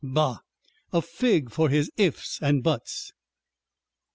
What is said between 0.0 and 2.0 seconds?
Bah! A fig for his